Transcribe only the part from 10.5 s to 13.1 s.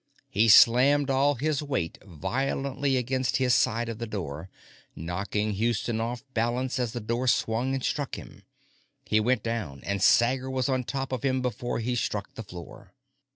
on top of him before he struck the floor.